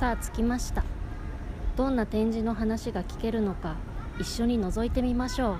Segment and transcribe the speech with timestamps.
[0.00, 0.82] さあ着きました。
[1.76, 3.76] どんな展示の話が聞けるのか
[4.18, 5.56] 一緒に覗いてみましょう。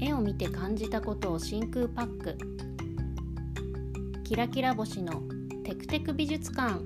[0.00, 2.67] 絵を見て感じたことを真空パック。
[4.28, 5.22] キラキラ星の
[5.64, 6.84] テクテク美術館。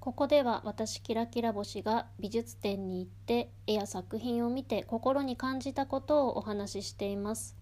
[0.00, 7.56] ここでは私キラキラ星が美術展に行って絵や作品を見て心に感じたことをお話ししています。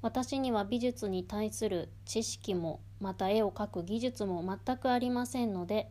[0.00, 5.90] 私には美術に対する知識もまた絵を描く技術も全くありませんので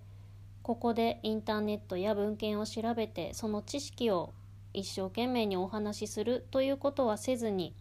[0.63, 4.33] ここでインターネットや文献を調べてその知識を
[4.75, 7.73] 一生懸命にお話しするということはせずに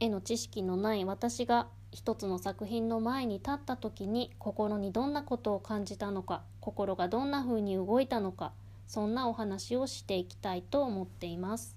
[0.00, 8.52] 絵の知識のない私が一つの作品の前に立った時に心にどんなことを感じたのか心がどんな風に動いたのか
[8.86, 11.76] そんなお話をしていきたいと思っています。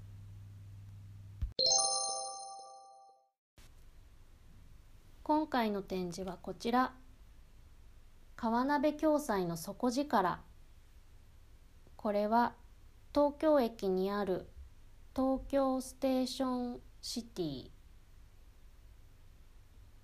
[5.29, 6.91] 今回の展示はこちら
[8.35, 10.39] 河鍋暁斎の底力
[11.95, 12.53] これは
[13.13, 14.47] 東京駅にある
[15.15, 17.71] 東京ステーションシティ。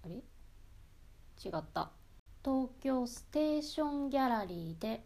[0.03, 0.15] あれ？
[0.15, 1.91] 違った。
[2.43, 5.03] 東京ステーションギャラリーで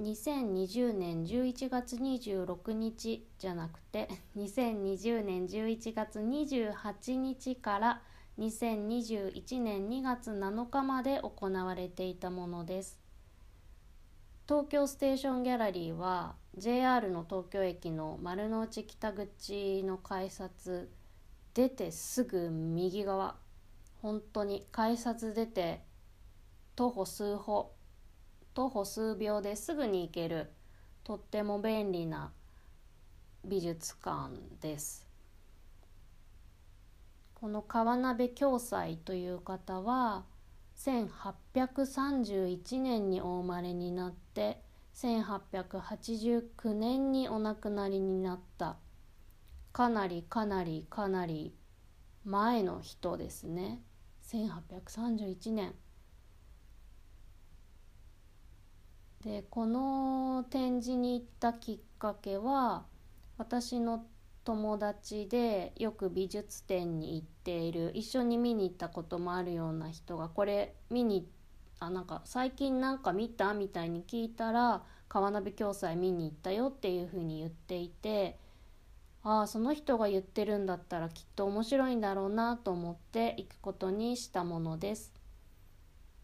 [0.00, 8.02] 2020年11月26日じゃなくて2020年11月28日から
[8.38, 13.01] 2021年2月7日まで行われていたものです。
[14.48, 20.90] 東京ステーションギャラリーは JR の東京駅の丸の内北口の改札
[21.54, 23.36] 出てすぐ右側。
[24.02, 25.84] 本当に改札出て
[26.74, 27.72] 徒歩数歩。
[28.52, 30.50] 徒歩数秒ですぐに行ける。
[31.04, 32.32] とっても便利な
[33.44, 35.06] 美術館です。
[37.34, 40.24] この川鍋共済という方は
[40.76, 44.21] 1831年にお生まれになって
[44.94, 48.76] 1889年にお亡くなりになった。
[49.72, 51.54] かなりかなりかなり
[52.24, 53.82] 前の人ですね。
[54.28, 55.74] 1831年。
[59.24, 62.86] でこの展示に行ったきっかけは
[63.38, 64.04] 私の
[64.44, 71.41] 友達でよく美術展に行っている一緒に見に行ったこともあるような人がこれ見に行って
[71.84, 78.38] あなんか最近なんか見たみたいに聞いたら川鍋共済見に行ったよっていうふうに言っていて
[79.24, 85.12] ああその人が言ってるんだったらきっと面白いんだろうなと思って行くことにしたものです。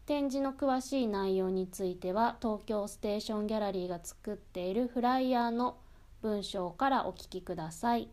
[0.05, 5.77] 展示の詳しい内容については東京ステーションギャラリーが作っているフライヤーの
[6.21, 8.09] 文章からお聞きください。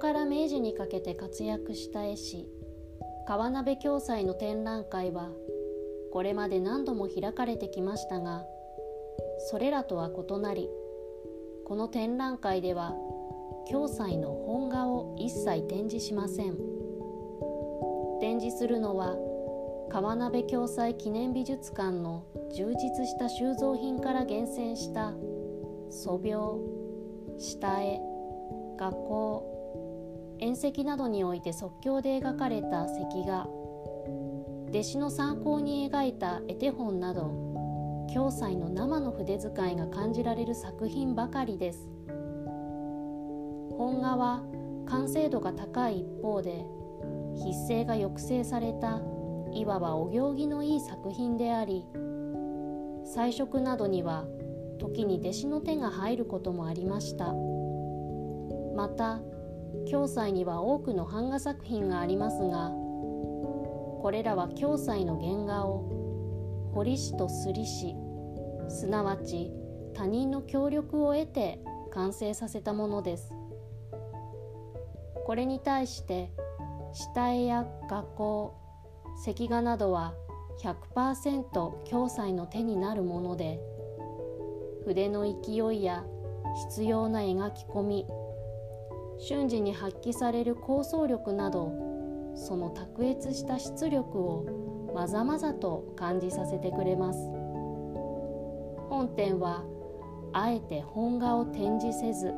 [0.00, 2.48] から明治にかけて活躍した絵師
[3.28, 5.30] 川鍋共済の展覧会は
[6.12, 8.42] これまで何度も開かれてきましたが
[9.50, 10.68] それらとは異なり
[11.64, 12.94] この展覧会では
[13.70, 16.80] 共済の本画を一切展示しません。
[18.20, 19.16] 展示するのは
[19.90, 22.24] 川鍋共済記念美術館の
[22.54, 25.14] 充実した収蔵品から厳選した
[25.90, 26.58] 素描
[27.38, 27.98] 下絵
[28.78, 29.59] 画工
[30.42, 33.46] 縁石などにおいて即興で描かれた石画
[34.70, 41.88] 弟子の参考に描いた絵手本など共済の生の筆遣いが感じられる作品ばかりです。
[43.76, 44.42] 本画は
[44.86, 46.64] 完成度が高い一方で
[47.38, 49.00] 筆勢が抑制された
[49.52, 51.84] いわばお行儀のいい作品であり
[53.04, 54.24] 彩色などには
[54.78, 57.34] 時に弟子の手が入ることもありました。
[58.74, 59.20] また
[59.90, 67.94] 共済には多くの版画作品がありますがこれらは共済の原画を彫り師とすり師
[68.68, 69.50] すなわち
[69.94, 71.60] 他人の協力を得て
[71.92, 73.34] 完成させたものです。
[75.30, 76.32] これに対して
[76.92, 78.56] 下絵や画工
[79.24, 80.14] 石画などは
[80.60, 83.60] 100%共済の手になるもので
[84.84, 86.04] 筆の勢いや
[86.68, 88.06] 必要な描き込み
[89.20, 91.72] 瞬時に発揮される構想力など
[92.34, 97.18] その卓越した出力をまざまざと感じさせてくれます。
[98.88, 99.62] 本展は
[100.32, 102.32] あえて本画を展示せず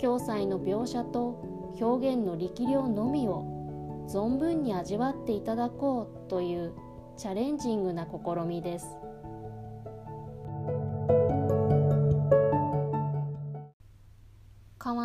[0.00, 6.72] 共済の描写と表現の力量のみを存分に味わっていただこうという
[7.16, 8.97] チャレンジングな試みです。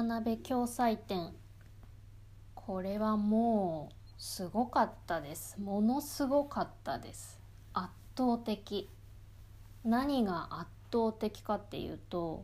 [0.04, 1.30] 川鍋共済展
[2.56, 5.58] これはもうすごかったです。
[5.62, 7.40] ものすごかったです。
[7.72, 8.90] 圧倒的。
[9.86, 12.44] 何が圧倒的かっていうと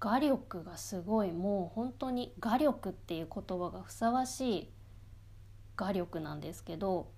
[0.00, 1.32] 画力がすごい。
[1.32, 4.68] もう本当に画力っていう言葉がふさわしい
[5.76, 7.10] 画力なんですけど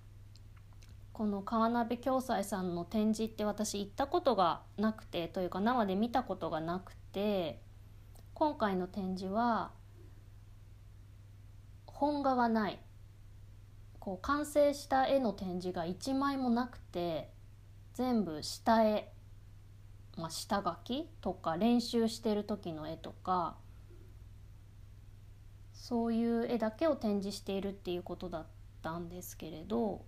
[1.13, 7.61] この川鍋共済さんの展示って私行ったことがなくてというか生で見たことがなくて
[8.41, 9.69] 今回の展示は
[11.85, 12.79] 本画がない。
[13.99, 17.29] こう完成した絵の展示が1枚もなくて
[17.93, 19.13] 全部下絵、
[20.17, 23.57] まあ、下書きとか練習してる時の絵とか
[25.71, 28.45] そういう絵だけを展示しているっていうことだっ
[28.81, 30.03] たんですけれど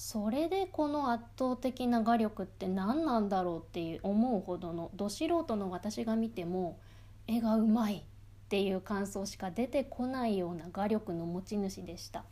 [0.00, 6.78] それでこの圧倒的な画力って何なんだろうっていう思うほどのど素人の私が見ても
[7.26, 8.02] 絵がうまいっ
[8.48, 12.24] ていう感想しか出てこないような画力の持ち主でした。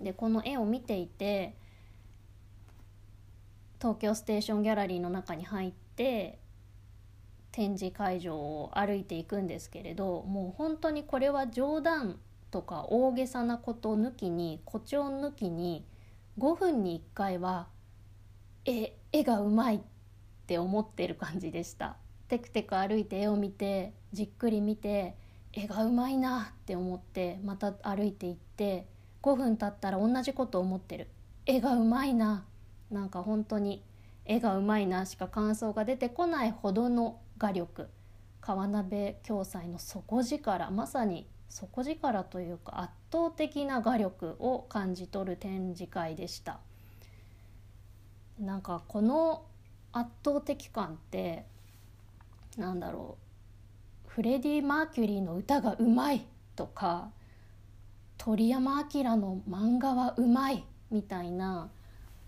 [0.00, 1.54] でこの絵を見ていて
[3.78, 6.38] 東京ステーションギャラリーの中に入って
[7.52, 12.18] 展示会場を歩いていくんですけれどもう本当にこれは冗談
[12.50, 15.84] とか大げさなこと抜きに誇張抜きに
[16.38, 17.68] 5分に1回は
[18.64, 19.80] 絵絵がうまいっ
[20.46, 21.96] て思ってる感じでした。
[22.28, 25.16] テクテク歩いて絵を見てじっくり見て
[25.52, 28.86] 絵がうまいなって思ってまた歩いていって
[29.22, 31.08] 5分経ったら同じこと思ってる。
[31.44, 32.44] 絵がうまいな。
[32.90, 33.84] なんか本当に
[34.24, 37.88] 絵がうまいなしか感想が出てこないほどの画力。
[38.40, 40.70] 川鍋共済の底力。
[40.70, 41.28] まさに
[41.60, 46.60] 底力というか圧倒的な画力を感じ取る展示会でした。
[48.38, 49.44] なんかこの
[49.92, 51.44] 圧倒的感って
[52.56, 53.18] なんだろ
[54.06, 56.26] うフレディ・マーキュリーの歌がうまい
[56.56, 57.10] とか
[58.18, 61.70] 鳥山明の漫画はうまいみたいな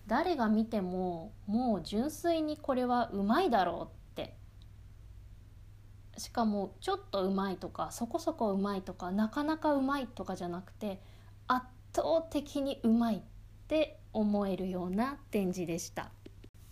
[0.06, 4.03] 誰が見てももう純粋にこれはうまいだろう
[6.16, 11.00] しかもちょっとうまいとかそこそこうまいとかなかなかうまいとかじゃなくて
[11.46, 13.20] 圧倒的にうまいっ
[13.68, 16.10] て思えるような展示でした。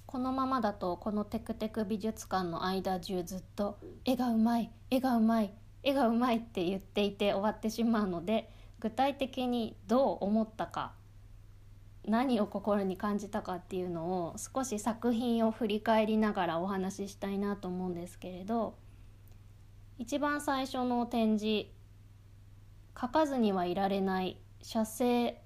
[0.06, 10.92] このままだとこのテクテク美術館の間中ずっと絵がうまい絵がうまい絵がうまいって言っていて終わってしまうので具体的にどう思ったか
[12.04, 18.74] 何を心に感じたかっていうのを少し作品を振り返りながらお話ししたいなと思うんですけれど
[20.02, 21.68] 一番最初の展示
[23.00, 25.40] 「書かずにはいられない写生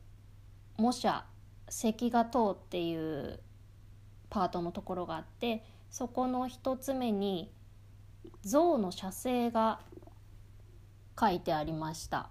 [0.79, 1.27] 模写
[1.69, 3.39] 石画等」っていう
[4.31, 7.53] パートのところがあってそこの一つ目に
[8.41, 9.83] 象の写生が
[11.21, 12.31] 書いてありました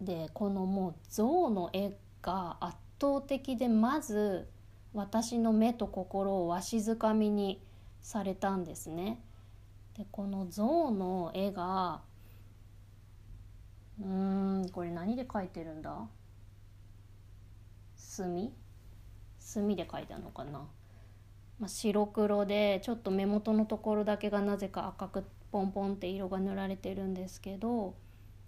[0.00, 4.48] でこのもう象の絵が圧倒的でまず
[4.94, 7.60] 私の目と心をわしづかみに
[8.00, 9.20] されたんですね。
[9.96, 12.02] でこの象の絵が
[13.98, 16.06] うんこれ何で描いてるんだ？
[17.96, 18.52] 墨？
[19.38, 20.58] 墨で描いたのかな、
[21.58, 27.94] まあ、白黒でちょっと目元のところだけがなぜか赤くポンポンって色が塗られてるんですけど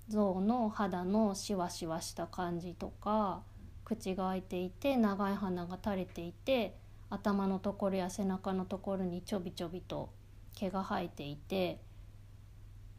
[0.08, 3.42] 象の肌のしわしわした感じとか
[3.84, 6.76] 口が開いていて長い鼻が垂れていて
[7.08, 10.10] 頭のところや背中のところにちょびちょびと
[10.58, 11.80] 毛が生えていて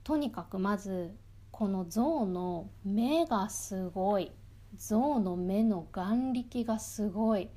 [0.04, 1.16] とにかくまず
[1.52, 4.32] この象の目がすごい。
[4.78, 7.50] 象の目の眼力がすごい。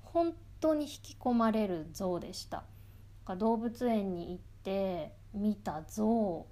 [0.00, 2.64] 本当に引き込まれる象でした。
[3.36, 6.46] 動物園に行って見た象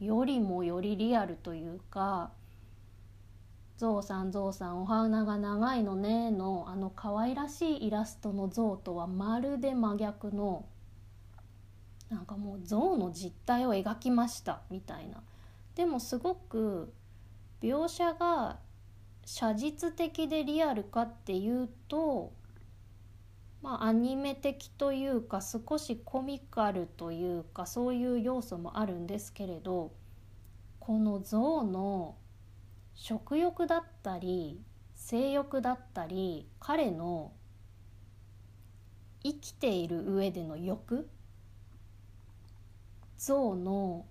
[0.00, 2.32] よりもよりリアルというか
[3.76, 10.66] ゾウさんゾウさんお花が長いのね」のあの可愛らしいイラストのゾウとはまるで真逆の
[12.10, 15.22] なんかもうゾウの実態を描きましたみたいな。
[15.74, 16.92] でもすごく
[17.60, 18.58] 描写が
[19.24, 22.32] 写実的でリアルかっていうと
[23.62, 29.92] まあアニメ的というか少しコミカルというかそういう要素もあるんですけれど
[30.80, 32.16] この象の
[32.94, 34.60] 食欲だったり
[34.94, 37.32] 性欲だったり彼の
[39.22, 41.08] 生きている上での欲
[43.18, 44.06] 象の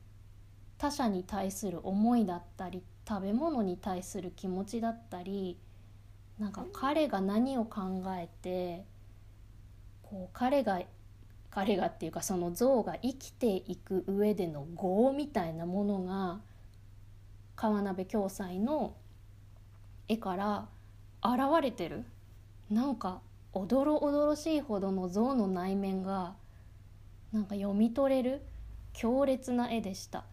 [0.77, 5.57] 他者に対する思いだったり食べ物に対する気持ちだったり
[6.37, 8.85] なんか彼が何を考えて
[10.03, 10.81] こう彼が
[11.49, 16.39] 彼がっていうかその象が生きていく上での業みたいなものが
[17.55, 18.95] 川鍋暁斎の
[20.07, 20.67] 絵から
[21.23, 22.05] 現れてる。
[22.69, 23.21] なんか
[23.53, 26.35] おどろおどろしいほどの象の内面が
[27.31, 28.41] なんか読み取れる。
[28.97, 30.25] 強烈な絵でした。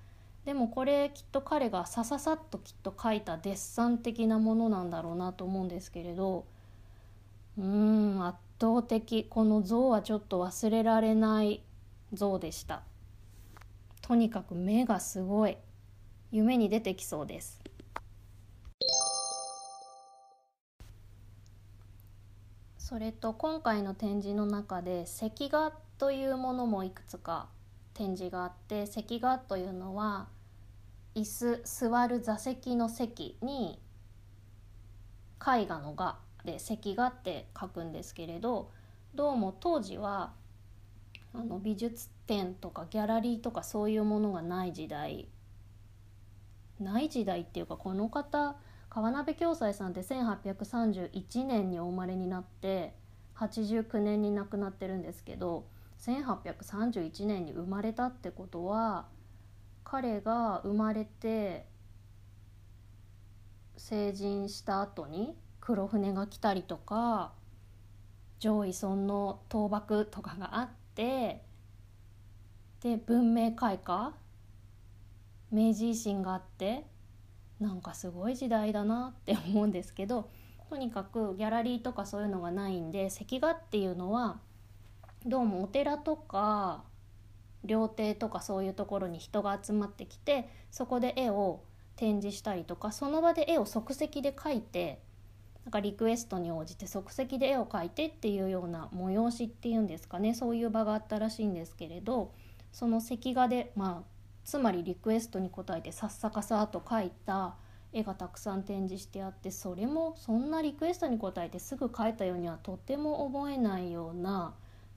[0.46, 6.46] でもこれきっと彼がさささっときっと描いたデッサン的なものなんだろうなと思うんですけれど。
[7.58, 9.24] うーん圧倒的。
[9.28, 11.62] この像はちょっと忘れられない
[12.14, 12.82] 像でした。
[14.00, 15.58] とにかく目がすごい。
[16.32, 17.60] 夢に出てきそうです。
[22.78, 27.48] それと今回の展示の中で石画というものもいくつか
[27.94, 30.28] 展示があって石画というのは
[31.14, 33.80] 椅子座る座席の席に
[35.40, 38.70] 絵画の画で石画って書くんですけれど
[39.14, 40.32] どうも当時は
[41.32, 45.28] あの美術展とかギャラリーとかそういうものがない時代。
[46.80, 48.56] ない時代っていうかこの方
[48.90, 52.94] 川鍋暁斎さんって1831年にお生まれになって
[53.36, 55.66] 89年に亡くなってるんですけど
[56.06, 59.06] 1831年に生まれたってことは
[59.84, 61.66] 彼が生まれて
[63.76, 67.32] 成人した後に黒船が来たりとか
[68.38, 71.42] 上位村の倒幕とかがあって
[72.82, 74.12] で文明開化
[75.50, 76.84] 明治維新があって
[77.60, 80.28] なんかすごい時代だなって思うんですけど
[80.68, 84.40] とにかくギャラリーとかそういうのがないんで石画っていうのは
[85.26, 86.84] どうもお寺とか
[87.64, 91.62] 料亭とかそういうところに人が集まってきてそこで絵を
[91.96, 95.00] 展示したりとかその場で絵を即席で描いて
[95.64, 102.34] なんかリクエストに応じて即席で絵を描いてっていうような催しっていうんですかねそういう場があったらしいんですけれど
[102.70, 104.08] その石画でまあ
[104.44, 107.54] つまりリクエストに応えてさっさかさと描いた
[107.94, 114.52] 絵がたくさん展示してあってそれもそんなリクエストに応えてすぐ描いたようにはとても覚えないような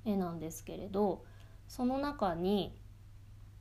[0.06, 1.24] 絵なんですけれど
[1.68, 2.74] その中に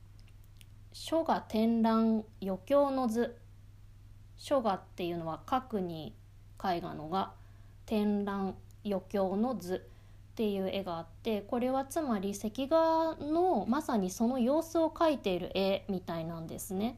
[0.93, 3.37] 「書画展覧余興の図」
[4.37, 6.15] 「書画」っていうのは核に
[6.63, 7.33] 絵画のが
[7.85, 9.87] 「展覧余興の図」
[10.31, 16.97] っていう絵があってこれはつまり石画のまさにその様子を描いている絵みたいなんですね。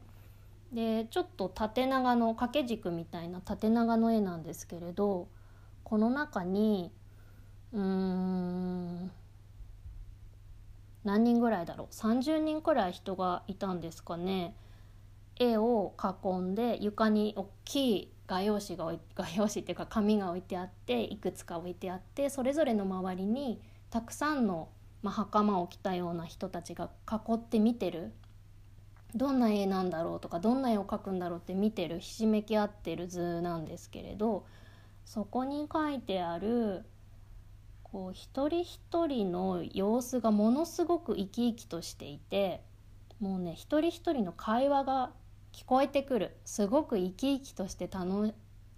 [0.72, 5.26] でちょっと縦長の掛け軸みたいな縦長の絵なんですけれど
[5.82, 6.92] この中に
[7.72, 9.10] うーん
[11.04, 14.54] 何人ぐらいだろう？30人くらい人がいたんですかね。
[15.38, 24.68] 絵を囲んで床に大きい画用紙が画用紙っていうか紙が置いてあっていくつか置いてあってそれぞれの周りにたくさんの、
[25.02, 28.12] まあ、袴を着たような人たちが囲って見てる。
[29.14, 34.46] どんな絵なんだろうとかどんな絵を描くんだろうって見てるひしめき合ってる図なんですけれど
[35.04, 36.84] そこに書いてある
[37.92, 42.62] こう一人一人の様子がものすごく生き生きとしていて
[43.18, 45.10] もうね一人一人の会話が
[45.52, 46.36] 聞こえてくる。
[46.44, 48.32] すごく生き生きとして楽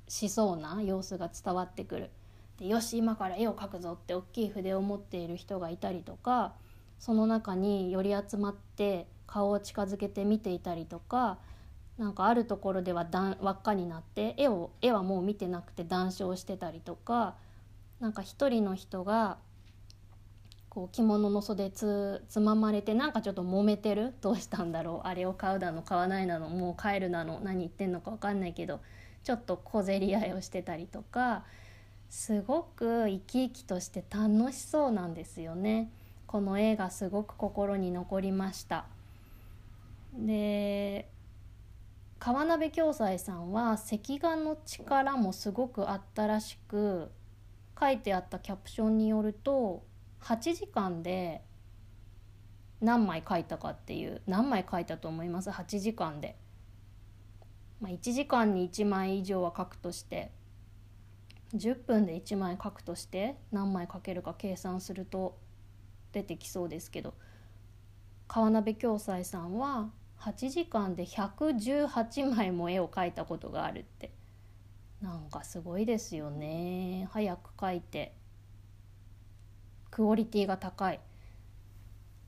[0.08, 2.10] しそうな様子が伝わってくる。
[2.58, 6.54] でよし今から絵を描くぞって大きい筆を持っている人がいたりとか
[6.98, 11.38] その中に寄り集まって顔を近づけて見ていたりとか
[11.98, 13.06] なんかあるところでは
[13.40, 17.36] 輪っかになって絵を絵はもう見てなくて談笑してたりとか
[18.02, 19.38] なんか一人の人が
[20.68, 24.12] こう着物の袖つつままれてなんかちょっと揉めてる？
[24.20, 25.06] どうしたんだろう？
[25.06, 26.48] あれを買うだの買わないなの？
[26.48, 27.38] もう帰るなの？
[27.38, 28.80] 何言ってんのか分かんないけど
[29.22, 31.44] ちょっと小競り合いをしてたりとか
[32.10, 35.92] すごく生き生きとして楽しそうなんですよね。
[36.26, 38.86] この絵がすごく心に残りました。
[40.18, 41.08] で
[42.18, 47.12] 川鍋暁斎さんは赤眼の力もすごくあったらしく
[47.82, 49.84] 書いてあったキャプションによると
[50.20, 51.42] 8時間で
[52.80, 56.36] 何枚書いたかっていう何枚書いたと思います？8時間で、
[57.80, 60.30] まあ、1時間に1枚以上は書くとして
[61.56, 65.36] 10分で1枚書くとして何枚書けるか計算すると
[66.12, 67.14] 出てきそうですけど
[68.28, 74.12] 川鍋暁斎さんは8時間で118枚も絵を描いたことがあるって。
[75.02, 77.08] なんかすごいですよね。
[77.10, 78.14] 早く描いて。
[79.90, 81.00] クオリティが高い。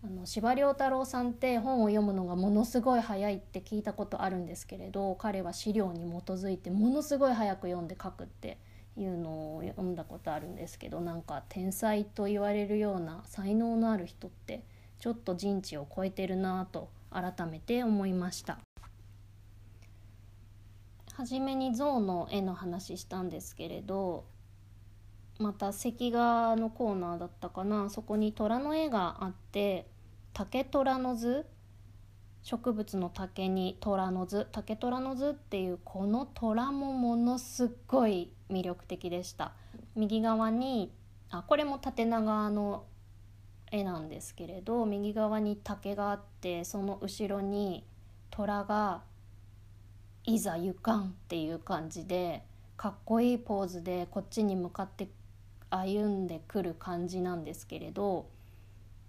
[0.04, 8.58] あの司馬太郎さんって本を読むのがものすごい早いって聞いたことあるんですけれど彼は資料に基づいてものすごい早く読んで書くって
[8.98, 14.62] いうのを読んだことあるんですけどなんか天才と言われるような才能のある人って
[14.98, 18.58] ちょっと人知を超えてるなと改めて思いました。
[21.16, 24.24] 初めに象の絵の話したんですけれど
[25.38, 27.90] また関画のコーナーだったかな。
[27.90, 29.86] そこに虎の絵があって
[30.32, 31.46] 竹虎の図
[32.42, 39.52] 植物の竹に虎の図竹虎の図っていうこの虎もものすっごい魅力的でした。
[39.96, 40.92] 右側に
[41.30, 42.84] あこれも縦長の
[43.70, 47.84] 絵なんですけれど右側に竹があってその後ろに
[48.30, 49.02] 虎が
[50.24, 52.44] 「いざ行かん」っていう感じで
[52.76, 55.08] かっこいいポーズでこっちに向かって
[55.70, 58.26] 歩んでくる感じなんですけれど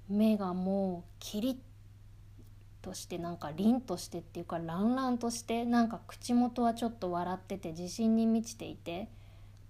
[0.08, 1.58] 目がもうキリッ
[2.82, 9.10] としてなんか凛としてっていうかランランとしてなんか口元はちょっと笑ってて自信に満ちていて。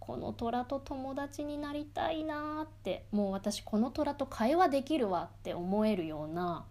[0.05, 6.63] この虎と友達になりたいなってもう私この虎と会話できるわって思えるような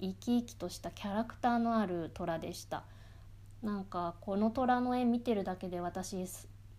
[0.00, 2.84] 生き生きとしたキャラクターのある虎でした
[3.66, 6.24] なんかこの虎の絵見てるだけで私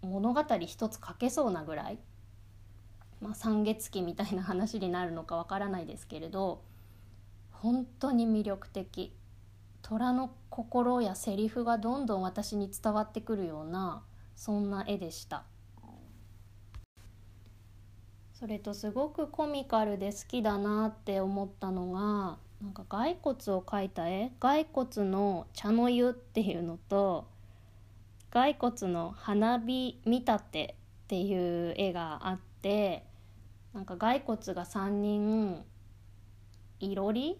[0.01, 1.99] 物語一つ書けそうなぐらい、
[3.19, 6.62] まあ、三月期みたいな話になるのかわからないですけれど
[7.51, 9.13] 本当に魅力的
[9.81, 14.03] 虎の心やセリフがどんどん私に伝わってくるような
[14.38, 15.43] そんな絵でした。
[18.33, 24.31] それとすごくコミカルで好きだなって思ったのがなんか骸骨を描いた絵？
[24.39, 27.27] 骸骨の茶の湯っていうのと
[28.31, 33.05] 骸骨の花火見立てっていう絵があって
[33.73, 35.63] なんか骸骨が3人
[36.79, 37.37] いろり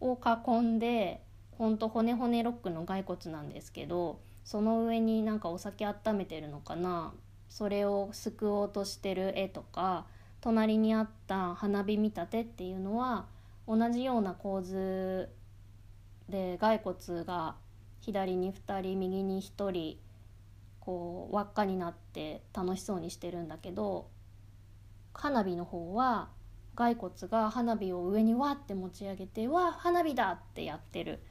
[0.00, 7.12] を囲んでほんと骨骨ロックの骸骨なんですけどその上になんかお酒温めてるのかな？
[7.48, 10.06] それを救おうとしてる絵とか
[10.40, 13.26] 隣にあった花火見立てっていうのは
[13.70, 15.28] 同じような構図
[16.28, 17.54] で骸骨が
[18.00, 19.96] 左に2人右に1人
[20.80, 24.10] こう輪っかになって楽しそうにしてるんだけど
[25.14, 26.30] 花火の方は
[26.74, 31.22] 骸骨が花火を上にわって持ち上げて「わ花火だ!」ってやってる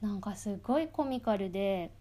[0.00, 1.92] なんかすごいコミカルで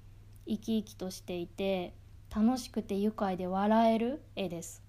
[0.46, 1.96] 生き生きとしていて
[2.30, 4.84] 楽しくて愉快で笑える絵です。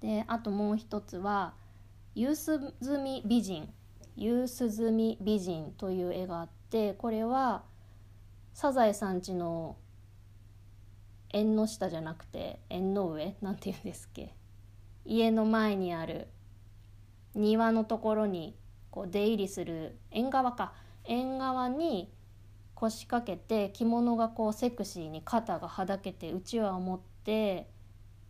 [0.00, 1.54] であともう一つは
[2.14, 3.72] 「夕涼み美人」
[4.16, 7.64] 「夕涼み美人」という絵があってこれは
[8.52, 9.76] サザエさんちの
[11.30, 13.36] 縁の下じゃなくて縁の上？
[13.40, 14.34] なんて言うんですっけ？
[15.04, 16.28] 家の前にある
[17.34, 18.56] 庭のところに
[18.90, 20.72] こう出入りする縁側か。
[21.04, 22.12] 縁側に
[22.74, 27.70] 腰掛けて着物がこうセクシーに肩がはだけてうちわを持って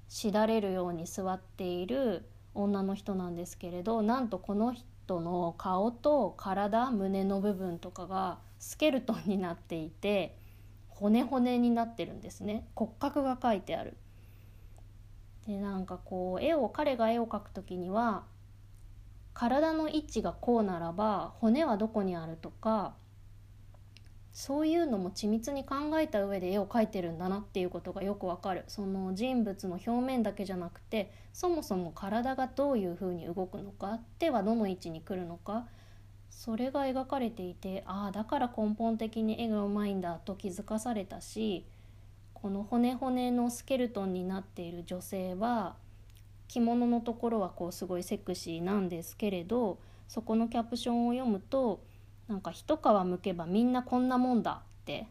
[0.09, 10.37] しだれるように座っている女の人なんですけれどなんとこの人の顔と体胸の部分とかがスケルトンになっていて
[10.89, 13.97] 骨骨になってるんですね骨格が書いてある。
[15.47, 18.25] でなんかこう絵を彼が絵を描く時には
[19.33, 22.95] 体の位置がこうならば骨はどこにあるとか
[24.33, 28.64] そういうのも緻密に考えた上で絵を描いてるんだなっていうことがよくわかる。
[28.69, 35.66] その人物の表面だけじゃなくてそもそも体がどういうふうに動くのか手はどの位置に来るのか
[36.31, 41.64] それが描かれていてああだから根本的に絵がうまいんだと気づかされたし
[42.35, 45.77] この骨骨のスケルトンになっている女性は
[46.49, 51.81] 着物のところはこうすごいセクシーなんですけれどそこのキャプションを読むと
[52.31, 55.09] なんか一皮むけばみんなこんなもんだって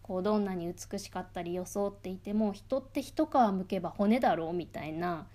[0.00, 5.26] こうどんなに美しかったり装っていても人って一皮むけば骨だろうみたいな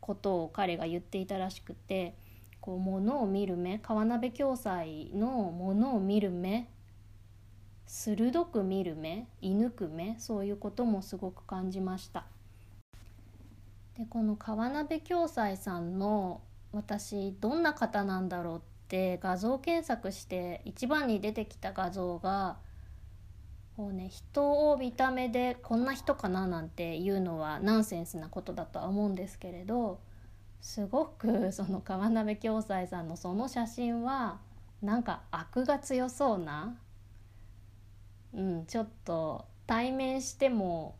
[0.00, 2.14] ことを彼が言っていたらしくて
[2.62, 6.70] こう物を見る目川鍋暁斎の物を見る目
[7.86, 12.24] 鋭く見る目射抜く目そういうこともすごく感じました。
[13.98, 16.40] でこの川鍋暁斎さんの
[16.72, 22.58] 私どんな方なんだろうって画像検索して一番に出てきた画像が
[23.76, 29.98] こうね人を見た目でこんな人かななんていうのはナンセンスなことだとは思うんですけれど
[30.60, 34.38] すごくその川鍋暁斎さんのその写真は
[34.80, 36.76] なんか悪が強そうな、
[38.32, 40.96] うん、ちょっと対面しても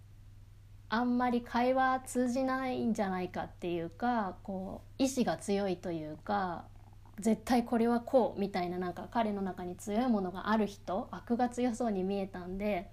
[0.89, 6.65] あんまり会話通じないんじゃないかっていうかこう意志が強いというか
[7.21, 12.91] 絶対これはこうみたいななんか彼の中に強いものがある人悪が強そうに見えたんで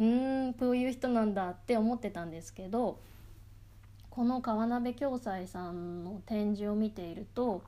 [0.00, 3.00] うんこういう人なんだって思ってたんですけど
[4.10, 7.62] この川鍋暁斎さんの展示を見ていると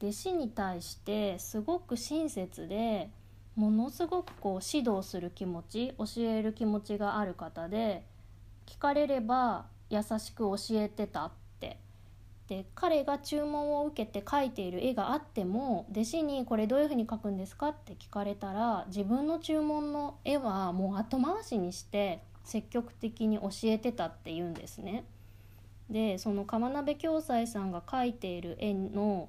[0.00, 3.10] 弟子に対してすごく親切で
[3.56, 8.04] ものすごくこう指導する気持ち教える気持ちがある方で
[8.66, 11.26] 聞かれれば優しく教えてた。
[11.26, 11.30] っ
[12.48, 25.04] で彼が注文を受けて描いている絵があっても弟子に「これどういうふうに描くんですか?」って聞かれたら自分の注文の絵はもう後回しにして積極的に教えてたっていうんですね。
[25.90, 29.28] でその釜鍋暁斎さんが描いている絵の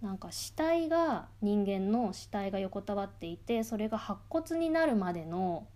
[0.00, 5.66] なんか死体が人間の死体が横たわっていてそれが白骨になるまでの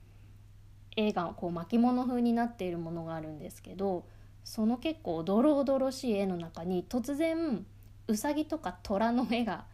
[0.96, 4.04] 絵がこう巻物風になっているものがあるんですけど
[4.46, 7.66] その結構おどろおどろしい絵の中に突然
[8.06, 9.64] うさぎとか虎の絵が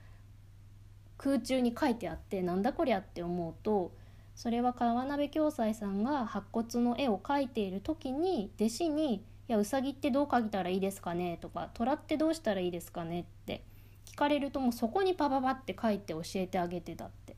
[1.19, 3.93] 空中に描いてあってなんだこりゃって思うと
[4.35, 9.15] それは川鍋暁斎さんが白骨の絵を描いている時に弟子に
[9.47, 13.63] 「いやうさぎってどう描いたらいいですかね?」とか「虎ってどうしたらいいですかね?」って
[14.07, 17.37] 聞かれるともうそこにパパパって書いて教えてあげてたって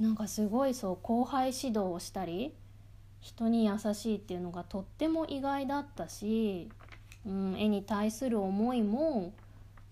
[0.00, 2.56] なんかすごいそう後輩指導をしたり
[3.22, 6.68] 人に優しいっていうのがとっても意外だったし、
[7.24, 9.32] うん、絵に対する思いも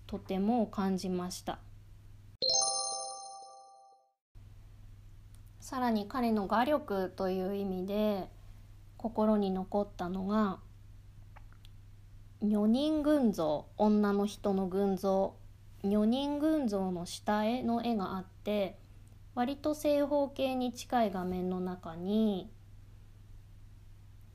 [0.05, 1.59] とても感じました。
[5.61, 8.27] さらに彼の画力という意味で
[8.97, 10.59] 心に残ったのが
[12.41, 15.35] 女人群像女の人の群像
[15.85, 18.77] 女人群像の下絵の絵があって
[19.33, 22.51] 割と正方形に近い画面の中に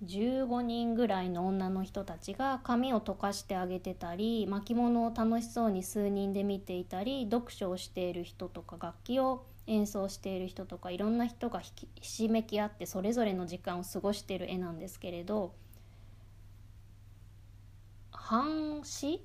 [0.05, 15.55] 15人ぐらいの女の人たちが髪を溶かしてあげてたり巻物を楽しそうに数人で見ていたり読書をしている人とか楽器を演奏している人とかいろんな人がひしめき合ってそれぞれの時間を過ごしている絵なんですけれど
[18.13, 19.25] 半紙？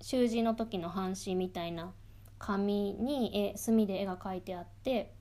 [0.00, 1.92] 習字の時の半紙みたいな
[2.38, 5.15] 紙に絵墨で絵が描いてあって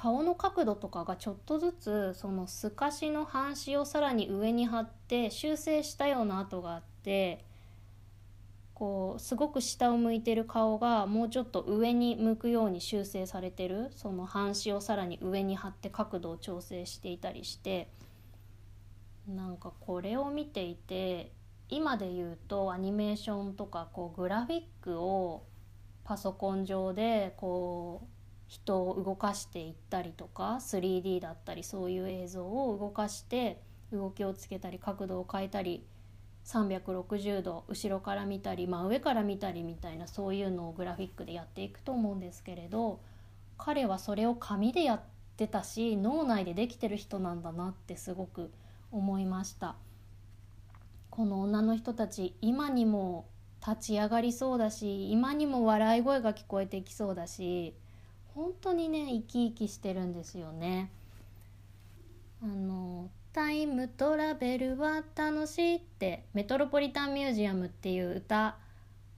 [0.00, 7.44] 顔の角度とかがちょっとずつその透かしの半紙をさらに上に貼って修正したような跡があって
[8.74, 17.88] こうすごく下を向いてる顔がもうちょっと上に向くように修正されてるその半紙をさらに上に貼って角度を調整していたりして
[19.26, 21.32] なんかこれを見ていて
[21.70, 25.42] 今で言うとアニメーションとかこうグラフィックを
[26.04, 28.17] パソコン上でこう
[28.48, 33.60] 人を動かしていったりとか 3D だったりそういう映像を動かして
[33.92, 35.86] 動きをつけたり角度を変えたり
[36.44, 43.00] 360度後ろから見たり真上から見たりみたいなそういうのをグラフィックでやっていくと思うんですけれど
[43.58, 45.00] 彼はそれを紙でやっ
[45.36, 48.50] てたし脳内でできてる人なんだなってすごく
[48.90, 49.76] 思いました。
[51.10, 53.26] この女の人たち今にも
[53.66, 57.74] 立ち上がりそうだし今にも笑い声が聞こえてきそうだし
[58.38, 60.92] 本当にね生き生きしてるんですよね。
[62.40, 68.56] あのタイムトラベルは楽しいってメトロポリタンミュージアムっていう歌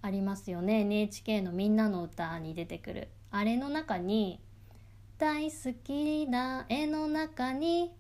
[0.00, 4.40] ありますよね NHK の「みんなの歌に出てくるあれの中に
[5.18, 7.92] 「大好きな絵の中に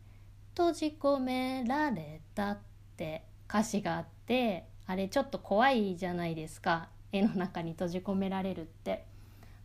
[0.56, 2.58] 閉じ込められた」っ
[2.96, 9.04] て歌詞があってあれちょっと怖いじゃないですか絵の中に閉じ込められるって。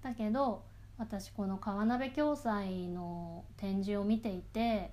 [0.04, 4.92] だけど私この川鍋暁斎の展示を見ていて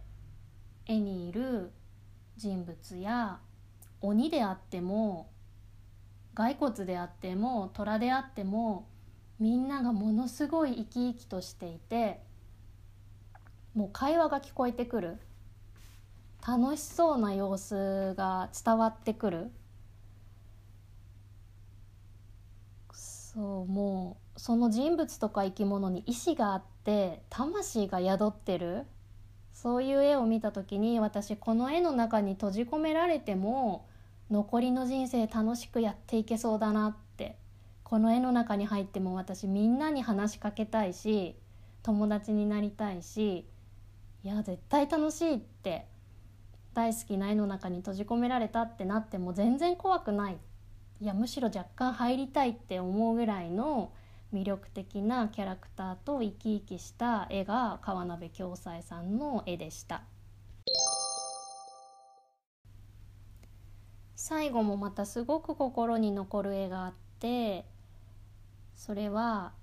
[0.87, 1.71] 絵にいる
[2.37, 3.39] 人物や
[4.01, 5.31] 鬼であっても
[6.35, 8.89] 骸骨であっても虎であっても
[9.39, 12.21] みんながものすごい生き生きとしていて
[13.75, 15.19] もう会話が聞こえてくる。
[16.47, 19.51] 楽しそうな様子が伝わってくる。
[23.35, 28.87] そうもうその人物とか生き物に意志があって魂が宿ってる。
[29.53, 33.87] そういう絵を見た時に私この絵の中に閉じ込められても
[34.31, 37.37] 残りの人生楽しくやっていけそうだなって。
[37.85, 41.37] この絵の中に入っても私みんなに話しかけたいし
[41.83, 43.47] 友達になりたいし
[44.25, 45.87] いや絶対楽しいって。
[46.75, 50.39] 大好きな絵の中に閉じ込められたってなっても全然怖くない。
[51.03, 53.91] いやむしろ若干入りたいって思うぐらいの
[54.33, 60.05] 魅力的なキャラクターと生き生きした絵が川鍋暁斎さんの絵でした。
[64.15, 67.65] 最後もまたすごく心に残る絵があって
[68.77, 69.55] それは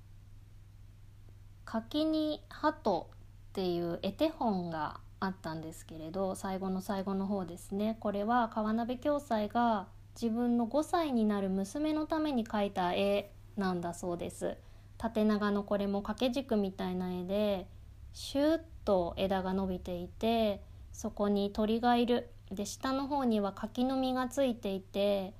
[1.63, 3.07] 「柿に鳩」
[3.49, 7.95] っていう絵手本があったんですけれど最後の最後の方ですね。
[8.01, 9.87] これは川鍋暁斎が
[10.21, 14.57] 自分の5歳になる娘のために描いた絵なんだそうです。
[14.97, 17.67] 縦長のこれも掛け軸みたいな絵で
[18.11, 22.31] シュッと枝が伸びていてそこに鳥がいる。
[22.51, 25.33] で下の方には柿の実がついていて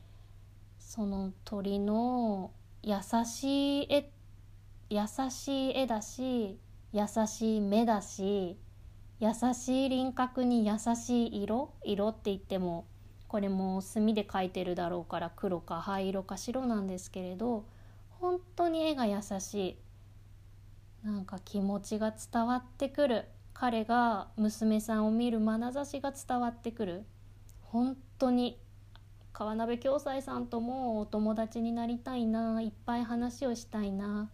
[0.77, 4.11] その鳥の優しい絵
[4.89, 6.57] 優しい絵だし
[6.93, 8.57] 優しい目だし
[9.19, 11.73] 優しい輪郭に優しい色？
[11.83, 12.85] 色って言っても
[13.29, 17.63] これも墨で描いてるだろうから黒か灰色か白なんですけれど
[18.19, 19.77] 本当に絵が優しい。
[21.03, 23.25] なんか気持ちが伝わってくる。
[23.53, 27.05] 彼が娘さんを見る眼差しが伝わってくる。
[27.61, 28.59] 本当に
[29.31, 32.61] 川鍋暁斎さんともお友達になりたいな。
[32.61, 34.29] いっぱい話をしたいな。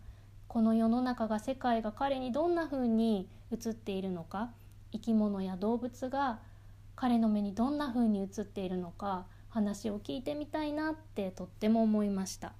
[0.47, 4.51] この世の中が世界が彼にどんな風に映っているのか。
[4.91, 6.39] 生き物や動物が
[6.95, 12.53] 彼の目にどんな風に映っているのか話を聞いてみたいなってとっても思いました。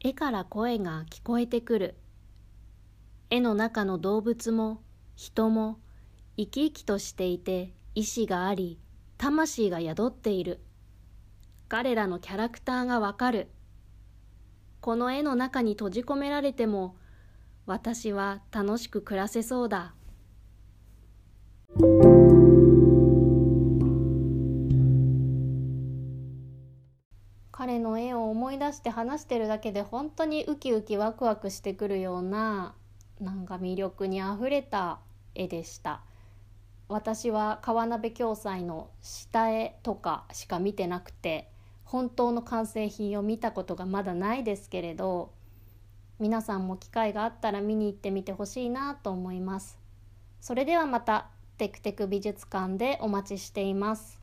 [0.00, 1.94] 絵から声が聞こえてくる。
[3.30, 4.82] 絵の中の動物も
[5.16, 5.78] 人も
[6.36, 8.78] 生き生きとしていて意志があり
[9.16, 10.60] 魂が宿っている。
[11.68, 13.48] 彼らのキャラクターがわかる。
[14.82, 16.96] この絵の中に閉じ込められても
[17.66, 19.94] 私は楽しく暮らせそうだ。
[27.50, 32.74] 彼の絵を思い出して話してるだけで本当にウキウキワクワクしてくるような
[33.20, 35.00] なんか魅力にあふれた
[35.34, 36.02] 絵でした。
[36.88, 41.50] 私は川鍋暁斎の下絵とかしか見てなくて
[41.82, 45.32] 本当の完成品を見たことがまだないですけれど
[46.20, 49.78] 皆さんも機会があったら見に行ってみてほしいなと思います。
[50.40, 54.20] それではまたテクテク美術館でお待ちしています。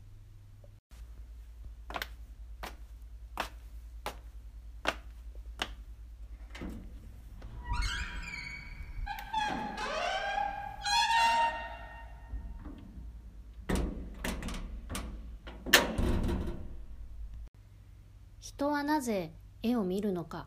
[18.40, 20.46] 人はなぜ絵を見るのか。